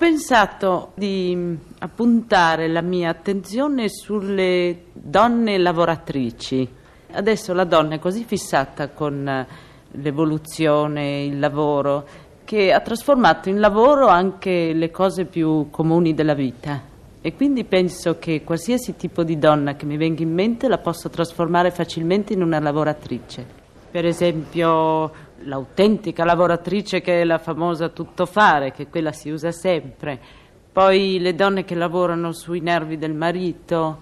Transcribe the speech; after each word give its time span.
Pensato 0.00 0.92
di 0.94 1.34
mm, 1.36 1.54
appuntare 1.80 2.68
la 2.68 2.80
mia 2.80 3.10
attenzione 3.10 3.90
sulle 3.90 4.84
donne 4.94 5.58
lavoratrici. 5.58 6.66
Adesso 7.12 7.52
la 7.52 7.64
donna 7.64 7.96
è 7.96 7.98
così 7.98 8.24
fissata 8.24 8.88
con 8.88 9.28
eh, 9.28 9.46
l'evoluzione, 9.90 11.24
il 11.24 11.38
lavoro, 11.38 12.06
che 12.46 12.72
ha 12.72 12.80
trasformato 12.80 13.50
in 13.50 13.60
lavoro 13.60 14.06
anche 14.06 14.72
le 14.72 14.90
cose 14.90 15.26
più 15.26 15.68
comuni 15.68 16.14
della 16.14 16.32
vita. 16.32 16.80
E 17.20 17.34
quindi 17.34 17.64
penso 17.64 18.18
che 18.18 18.42
qualsiasi 18.42 18.96
tipo 18.96 19.22
di 19.22 19.38
donna 19.38 19.76
che 19.76 19.84
mi 19.84 19.98
venga 19.98 20.22
in 20.22 20.32
mente 20.32 20.66
la 20.66 20.78
posso 20.78 21.10
trasformare 21.10 21.70
facilmente 21.70 22.32
in 22.32 22.40
una 22.42 22.58
lavoratrice. 22.58 23.44
Per 23.90 24.06
esempio, 24.06 25.12
l'autentica 25.42 26.24
lavoratrice 26.24 27.00
che 27.00 27.20
è 27.20 27.24
la 27.24 27.38
famosa 27.38 27.88
tuttofare, 27.88 28.72
che 28.72 28.88
quella 28.88 29.12
si 29.12 29.30
usa 29.30 29.50
sempre. 29.52 30.18
Poi 30.72 31.18
le 31.18 31.34
donne 31.34 31.64
che 31.64 31.74
lavorano 31.74 32.32
sui 32.32 32.60
nervi 32.60 32.96
del 32.96 33.14
marito, 33.14 33.98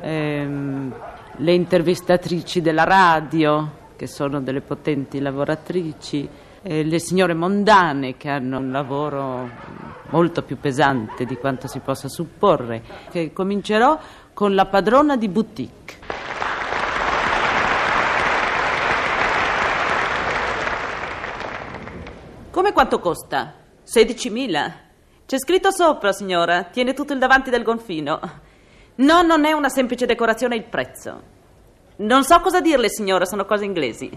ehm, 0.00 0.94
le 1.36 1.52
intervistatrici 1.52 2.60
della 2.60 2.84
radio, 2.84 3.82
che 3.96 4.06
sono 4.06 4.40
delle 4.40 4.60
potenti 4.60 5.20
lavoratrici, 5.20 6.28
eh, 6.62 6.82
le 6.84 6.98
signore 6.98 7.34
mondane 7.34 8.16
che 8.16 8.28
hanno 8.28 8.58
un 8.58 8.70
lavoro 8.70 9.48
molto 10.10 10.42
più 10.42 10.58
pesante 10.58 11.24
di 11.24 11.36
quanto 11.36 11.66
si 11.66 11.80
possa 11.80 12.08
supporre. 12.08 12.82
Che 13.10 13.32
comincerò 13.32 13.98
con 14.32 14.54
la 14.54 14.66
padrona 14.66 15.16
di 15.16 15.28
boutique. 15.28 15.93
Come 22.54 22.72
quanto 22.72 23.00
costa? 23.00 23.52
16.000. 23.84 24.72
C'è 25.26 25.38
scritto 25.40 25.72
sopra, 25.72 26.12
signora. 26.12 26.62
Tiene 26.62 26.92
tutto 26.94 27.12
il 27.12 27.18
davanti 27.18 27.50
del 27.50 27.64
gonfino. 27.64 28.20
No, 28.94 29.22
non 29.22 29.44
è 29.44 29.50
una 29.50 29.68
semplice 29.68 30.06
decorazione 30.06 30.54
il 30.54 30.62
prezzo. 30.62 31.20
Non 31.96 32.22
so 32.22 32.38
cosa 32.38 32.60
dirle, 32.60 32.88
signora, 32.88 33.24
sono 33.24 33.44
cose 33.44 33.64
inglesi. 33.64 34.08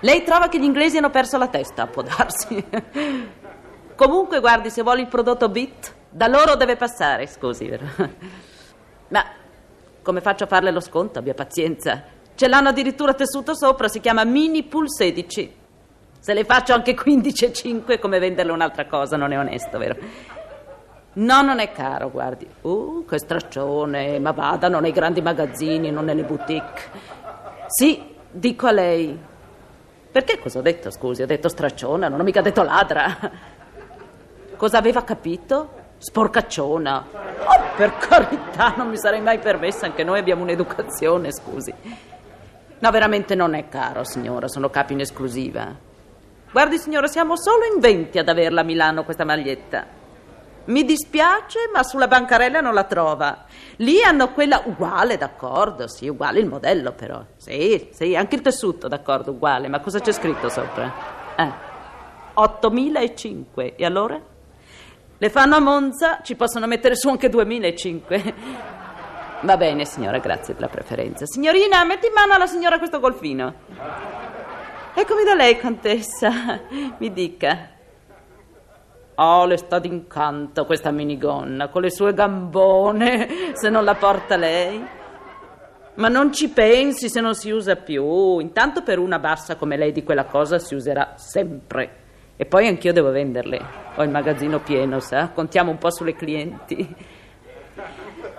Lei 0.00 0.24
trova 0.24 0.48
che 0.48 0.58
gli 0.58 0.64
inglesi 0.64 0.96
hanno 0.96 1.10
perso 1.10 1.38
la 1.38 1.46
testa, 1.46 1.86
può 1.86 2.02
darsi. 2.02 2.56
Comunque, 3.94 4.40
guardi, 4.40 4.68
se 4.68 4.82
vuole 4.82 5.02
il 5.02 5.06
prodotto 5.06 5.48
BIT, 5.48 5.94
da 6.10 6.26
loro 6.26 6.56
deve 6.56 6.74
passare, 6.74 7.28
scusi, 7.28 7.68
vero? 7.68 7.86
Ma 9.10 9.24
come 10.02 10.20
faccio 10.20 10.42
a 10.42 10.48
farle 10.48 10.72
lo 10.72 10.80
sconto? 10.80 11.20
Abbia 11.20 11.34
pazienza. 11.34 12.02
Ce 12.34 12.48
l'hanno 12.48 12.70
addirittura 12.70 13.14
tessuto 13.14 13.54
sopra, 13.54 13.86
si 13.86 14.00
chiama 14.00 14.24
Mini 14.24 14.64
Pool 14.64 14.90
16. 14.90 15.62
Se 16.24 16.32
le 16.32 16.44
faccio 16.44 16.72
anche 16.72 16.94
15,5 16.94 17.84
è 17.84 17.98
come 17.98 18.18
venderle 18.18 18.50
un'altra 18.50 18.86
cosa, 18.86 19.18
non 19.18 19.32
è 19.32 19.38
onesto, 19.38 19.76
vero? 19.76 19.94
No, 21.12 21.42
non 21.42 21.58
è 21.58 21.70
caro, 21.70 22.10
guardi. 22.10 22.48
Uh, 22.62 23.04
che 23.06 23.18
straccione, 23.18 24.18
ma 24.20 24.30
vadano 24.30 24.80
nei 24.80 24.92
grandi 24.92 25.20
magazzini, 25.20 25.90
non 25.90 26.06
nelle 26.06 26.22
boutique. 26.22 26.80
Sì, 27.66 28.02
dico 28.30 28.66
a 28.66 28.70
lei. 28.70 29.18
Perché 30.10 30.38
cosa 30.38 30.60
ho 30.60 30.62
detto, 30.62 30.90
scusi? 30.90 31.20
Ho 31.20 31.26
detto 31.26 31.50
stracciona, 31.50 32.08
non 32.08 32.20
ho 32.20 32.22
mica 32.22 32.40
detto 32.40 32.62
ladra. 32.62 33.18
Cosa 34.56 34.78
aveva 34.78 35.04
capito? 35.04 35.72
Sporcacciona. 35.98 37.06
Oh, 37.12 37.76
per 37.76 37.98
carità, 37.98 38.72
non 38.78 38.88
mi 38.88 38.96
sarei 38.96 39.20
mai 39.20 39.40
permessa, 39.40 39.84
anche 39.84 40.02
noi 40.04 40.20
abbiamo 40.20 40.40
un'educazione, 40.40 41.30
scusi. 41.32 41.74
No, 42.78 42.90
veramente 42.90 43.34
non 43.34 43.52
è 43.52 43.68
caro, 43.68 44.04
signora, 44.04 44.48
sono 44.48 44.70
capi 44.70 44.94
in 44.94 45.00
esclusiva. 45.00 45.92
Guardi, 46.54 46.78
signora, 46.78 47.08
siamo 47.08 47.36
solo 47.36 47.64
in 47.64 47.80
20 47.80 48.16
ad 48.16 48.28
averla 48.28 48.60
a 48.60 48.62
Milano 48.62 49.02
questa 49.02 49.24
maglietta. 49.24 49.84
Mi 50.66 50.84
dispiace, 50.84 51.68
ma 51.72 51.82
sulla 51.82 52.06
bancarella 52.06 52.60
non 52.60 52.74
la 52.74 52.84
trova. 52.84 53.44
Lì 53.78 54.00
hanno 54.04 54.30
quella 54.30 54.62
uguale, 54.64 55.16
d'accordo, 55.16 55.88
sì, 55.88 56.06
uguale 56.06 56.38
il 56.38 56.46
modello 56.46 56.92
però. 56.92 57.24
Sì, 57.38 57.88
sì, 57.90 58.14
anche 58.14 58.36
il 58.36 58.40
tessuto, 58.40 58.86
d'accordo, 58.86 59.32
uguale. 59.32 59.66
Ma 59.66 59.80
cosa 59.80 59.98
c'è 59.98 60.12
scritto 60.12 60.48
sopra? 60.48 60.92
Eh, 61.36 61.52
8.005. 62.36 63.74
E 63.74 63.84
allora? 63.84 64.20
Le 65.18 65.30
fanno 65.30 65.56
a 65.56 65.60
Monza, 65.60 66.20
ci 66.22 66.36
possono 66.36 66.68
mettere 66.68 66.94
su 66.94 67.08
anche 67.08 67.28
2.005. 67.28 68.34
Va 69.40 69.56
bene, 69.56 69.84
signora, 69.84 70.18
grazie 70.18 70.54
per 70.54 70.62
la 70.62 70.68
preferenza. 70.68 71.26
Signorina, 71.26 71.82
metti 71.82 72.06
in 72.06 72.12
mano 72.12 72.32
alla 72.32 72.46
signora 72.46 72.78
questo 72.78 73.00
golfino. 73.00 74.42
Eccomi 74.96 75.24
da 75.24 75.34
lei, 75.34 75.58
contessa. 75.58 76.60
Mi 76.98 77.12
dica. 77.12 77.70
Oh, 79.16 79.44
le 79.44 79.56
sta 79.56 79.80
d'incanto 79.80 80.64
questa 80.66 80.92
minigonna 80.92 81.68
con 81.68 81.82
le 81.82 81.90
sue 81.90 82.14
gambone, 82.14 83.28
se 83.54 83.70
non 83.70 83.82
la 83.82 83.96
porta 83.96 84.36
lei. 84.36 84.82
Ma 85.94 86.08
non 86.08 86.32
ci 86.32 86.48
pensi 86.48 87.08
se 87.08 87.20
non 87.20 87.34
si 87.34 87.50
usa 87.50 87.74
più. 87.74 88.38
Intanto 88.38 88.82
per 88.82 89.00
una 89.00 89.18
bassa 89.18 89.56
come 89.56 89.76
lei 89.76 89.90
di 89.90 90.04
quella 90.04 90.26
cosa 90.26 90.60
si 90.60 90.76
userà 90.76 91.14
sempre. 91.16 92.02
E 92.36 92.46
poi 92.46 92.68
anch'io 92.68 92.92
devo 92.92 93.10
venderle. 93.10 93.60
Ho 93.96 94.02
il 94.04 94.10
magazzino 94.10 94.60
pieno, 94.60 95.00
sa? 95.00 95.30
Contiamo 95.30 95.72
un 95.72 95.78
po' 95.78 95.92
sulle 95.92 96.14
clienti. 96.14 96.96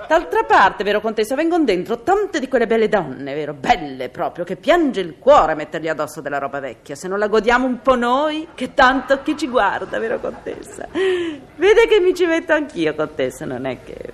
D'altra 0.08 0.44
parte, 0.44 0.84
vero 0.84 1.02
contessa, 1.02 1.36
vengono 1.36 1.64
dentro 1.64 2.00
tante 2.00 2.40
di 2.40 2.48
quelle 2.48 2.68
belle 2.68 2.88
donne, 2.88 3.34
vero? 3.34 3.54
Belle 3.54 4.10
proprio, 4.10 4.44
che 4.44 4.56
piange 4.56 5.02
il 5.02 5.16
cuore 5.18 5.54
a 5.54 5.56
mettergli 5.56 5.88
addosso 5.88 6.22
della 6.22 6.38
roba 6.38 6.60
vecchia. 6.60 6.96
Se 6.96 7.08
non 7.08 7.18
la 7.18 7.28
godiamo 7.28 7.66
un 7.66 7.82
po' 7.82 7.96
noi, 7.96 8.50
che 8.54 8.74
tanto 8.74 9.22
chi 9.24 9.36
ci 9.36 9.48
guarda, 9.48 9.98
vero 9.98 10.20
contessa? 10.20 10.88
Vede 10.92 11.88
che 11.88 12.00
mi 12.00 12.14
ci 12.14 12.26
metto 12.26 12.54
anch'io, 12.54 12.94
contessa, 12.94 13.46
non 13.46 13.66
è 13.66 13.80
che... 13.84 14.14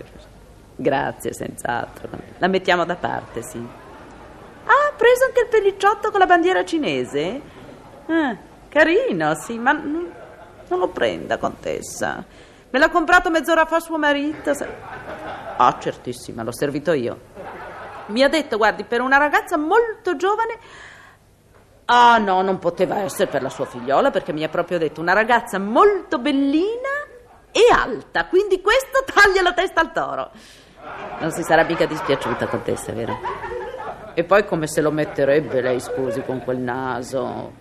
Grazie, 0.75 1.33
senz'altro. 1.33 2.09
La 2.39 2.47
mettiamo 2.47 2.85
da 2.85 2.95
parte, 2.95 3.43
sì. 3.43 3.57
Ah, 3.57 4.89
ha 4.89 4.93
preso 4.95 5.25
anche 5.25 5.41
il 5.41 5.47
pellicciotto 5.47 6.09
con 6.09 6.19
la 6.19 6.25
bandiera 6.25 6.63
cinese? 6.65 7.41
Ah, 8.07 8.35
carino, 8.69 9.35
sì, 9.35 9.57
ma 9.59 9.73
non, 9.73 10.09
lo 10.67 10.87
prenda, 10.87 11.37
contessa. 11.37 12.23
Me 12.69 12.79
l'ha 12.79 12.89
comprato 12.89 13.29
mezz'ora 13.29 13.65
fa 13.65 13.79
suo 13.79 13.97
marito. 13.97 14.53
Ah, 15.57 15.77
certissima, 15.79 16.43
l'ho 16.43 16.53
servito 16.53 16.93
io. 16.93 17.19
Mi 18.07 18.23
ha 18.23 18.27
detto, 18.29 18.57
guardi, 18.57 18.83
per 18.83 19.01
una 19.01 19.17
ragazza 19.17 19.57
molto 19.57 20.15
giovane... 20.15 20.57
Ah 21.85 22.17
no, 22.19 22.41
non 22.41 22.57
poteva 22.57 22.99
essere 22.99 23.29
per 23.29 23.41
la 23.41 23.49
sua 23.49 23.65
figliola 23.65 24.11
perché 24.11 24.31
mi 24.31 24.43
ha 24.43 24.49
proprio 24.49 24.77
detto 24.77 25.01
una 25.01 25.11
ragazza 25.11 25.59
molto 25.59 26.19
bellina 26.19 26.89
e 27.51 27.61
alta, 27.69 28.27
quindi 28.27 28.61
questo 28.61 29.03
taglia 29.03 29.41
la 29.41 29.53
testa 29.53 29.81
al 29.81 29.91
toro. 29.91 30.31
Non 31.19 31.31
si 31.31 31.43
sarà 31.43 31.63
mica 31.63 31.85
dispiaciuta, 31.85 32.47
contessa, 32.47 32.93
vero? 32.93 33.19
E 34.13 34.23
poi 34.23 34.45
come 34.45 34.67
se 34.67 34.81
lo 34.81 34.91
metterebbe 34.91 35.61
lei, 35.61 35.79
scusi, 35.79 36.21
con 36.23 36.41
quel 36.43 36.59
naso? 36.59 37.51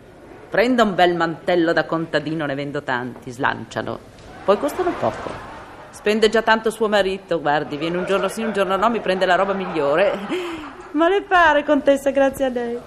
Prenda 0.48 0.84
un 0.84 0.94
bel 0.94 1.16
mantello 1.16 1.72
da 1.72 1.84
contadino, 1.84 2.46
ne 2.46 2.54
vendo 2.54 2.82
tanti, 2.82 3.30
slancialo. 3.30 3.98
Poi 4.44 4.58
costano 4.58 4.92
poco. 4.92 5.58
Spende 5.90 6.28
già 6.28 6.42
tanto 6.42 6.70
suo 6.70 6.88
marito, 6.88 7.40
guardi, 7.40 7.76
viene 7.76 7.96
un 7.96 8.06
giorno 8.06 8.28
sì, 8.28 8.42
un 8.42 8.52
giorno 8.52 8.76
no, 8.76 8.88
mi 8.88 9.00
prende 9.00 9.26
la 9.26 9.34
roba 9.34 9.52
migliore. 9.52 10.18
Ma 10.92 11.08
le 11.08 11.22
pare, 11.22 11.64
contessa, 11.64 12.10
grazie 12.10 12.44
a 12.44 12.48
lei. 12.48 12.78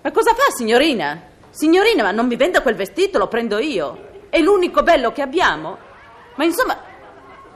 Ma 0.00 0.10
cosa 0.10 0.32
fa, 0.34 0.50
signorina? 0.54 1.20
Signorina, 1.50 2.02
ma 2.02 2.10
non 2.10 2.26
mi 2.26 2.36
venda 2.36 2.62
quel 2.62 2.74
vestito, 2.74 3.18
lo 3.18 3.28
prendo 3.28 3.58
io. 3.58 4.12
È 4.28 4.40
l'unico 4.40 4.82
bello 4.82 5.12
che 5.12 5.22
abbiamo. 5.22 5.78
Ma 6.34 6.44
insomma, 6.44 6.76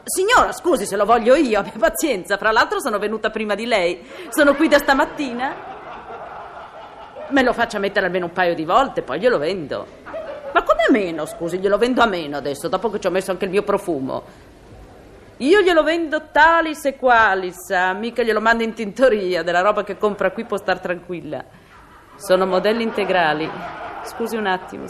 signora, 0.05 0.53
scusi 0.53 0.87
se 0.87 0.97
lo 0.97 1.05
voglio 1.05 1.35
io, 1.35 1.59
abbia 1.59 1.73
pazienza. 1.79 2.37
Fra 2.37 2.53
l'altro 2.53 2.81
sono 2.81 2.99
venuta 2.99 3.31
prima 3.31 3.55
di 3.55 3.67
lei. 3.67 4.06
Sono 4.29 4.55
qui 4.55 4.69
da 4.69 4.79
stamattina. 4.79 5.55
Me 7.29 7.43
lo 7.43 7.53
faccia 7.53 7.79
mettere 7.79 8.06
almeno 8.06 8.27
un 8.27 8.33
paio 8.33 8.55
di 8.55 8.65
volte, 8.65 9.03
poi 9.03 9.19
glielo 9.19 9.39
vendo. 9.39 9.87
Ma 10.53 10.62
come 10.62 10.83
a 10.89 10.91
meno, 10.91 11.27
scusi, 11.27 11.59
glielo 11.59 11.79
vendo 11.79 12.03
a 12.03 12.06
meno 12.06 12.37
adesso, 12.37 12.69
dopo 12.69 12.91
che 12.91 13.00
ci 13.00 13.06
ho 13.06 13.11
messo 13.11 13.31
anche 13.31 13.45
il 13.45 13.50
mio 13.50 13.62
profumo. 13.62 14.23
Io 15.39 15.61
glielo 15.61 15.83
vendo 15.83 16.31
talis 16.33 16.85
e 16.87 16.97
qualis, 16.97 17.69
mica 17.97 18.23
glielo 18.23 18.41
mando 18.41 18.65
in 18.65 18.73
tintoria, 18.73 19.43
della 19.43 19.61
roba 19.61 19.85
che 19.85 19.97
compra 19.97 20.33
qui 20.33 20.45
può 20.45 20.56
star 20.56 20.81
tranquilla. 20.81 21.45
Sono 22.17 22.45
modelli 22.47 22.83
integrali. 22.83 23.49
Scusi 24.03 24.37
un 24.37 24.47
attimo. 24.47 24.87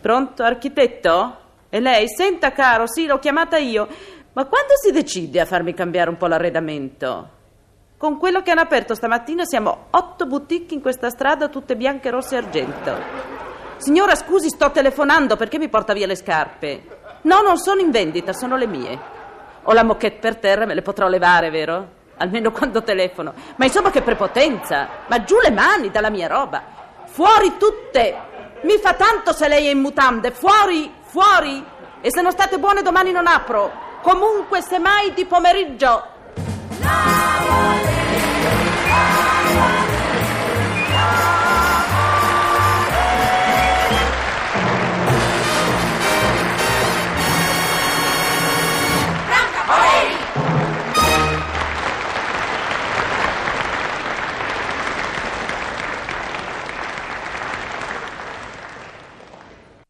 Pronto, 0.00 0.42
architetto? 0.42 1.36
E 1.70 1.80
lei, 1.80 2.06
senta 2.08 2.52
caro, 2.52 2.86
sì, 2.86 3.06
l'ho 3.06 3.18
chiamata 3.18 3.56
io, 3.56 3.88
ma 4.34 4.44
quando 4.44 4.74
si 4.76 4.92
decide 4.92 5.40
a 5.40 5.46
farmi 5.46 5.72
cambiare 5.72 6.10
un 6.10 6.18
po' 6.18 6.26
l'arredamento? 6.26 7.30
Con 7.96 8.18
quello 8.18 8.42
che 8.42 8.50
hanno 8.50 8.60
aperto 8.60 8.94
stamattina 8.94 9.44
siamo 9.44 9.86
otto 9.90 10.26
boutique 10.26 10.74
in 10.74 10.82
questa 10.82 11.08
strada, 11.08 11.48
tutte 11.48 11.76
bianche, 11.76 12.10
rosse 12.10 12.34
e 12.34 12.38
argento. 12.38 13.51
Signora, 13.82 14.14
scusi, 14.14 14.48
sto 14.48 14.70
telefonando 14.70 15.34
perché 15.34 15.58
mi 15.58 15.68
porta 15.68 15.92
via 15.92 16.06
le 16.06 16.14
scarpe? 16.14 16.82
No, 17.22 17.40
non 17.40 17.58
sono 17.58 17.80
in 17.80 17.90
vendita, 17.90 18.32
sono 18.32 18.56
le 18.56 18.68
mie. 18.68 18.96
Ho 19.64 19.72
la 19.72 19.82
moquette 19.82 20.20
per 20.20 20.36
terra, 20.36 20.66
me 20.66 20.74
le 20.74 20.82
potrò 20.82 21.08
levare, 21.08 21.50
vero? 21.50 21.88
Almeno 22.18 22.52
quando 22.52 22.84
telefono. 22.84 23.34
Ma 23.56 23.64
insomma, 23.64 23.90
che 23.90 24.00
prepotenza! 24.02 24.86
Ma 25.08 25.24
giù 25.24 25.40
le 25.40 25.50
mani 25.50 25.90
dalla 25.90 26.10
mia 26.10 26.28
roba! 26.28 26.62
Fuori 27.06 27.56
tutte! 27.58 28.16
Mi 28.60 28.78
fa 28.78 28.94
tanto 28.94 29.32
se 29.32 29.48
lei 29.48 29.66
è 29.66 29.70
in 29.70 29.80
mutande! 29.80 30.30
Fuori! 30.30 30.88
Fuori! 31.00 31.64
E 32.00 32.08
se 32.08 32.22
non 32.22 32.30
state 32.30 32.60
buone 32.60 32.82
domani 32.82 33.10
non 33.10 33.26
apro. 33.26 33.72
Comunque, 34.00 34.62
semmai 34.62 35.12
di 35.12 35.24
pomeriggio. 35.24 36.06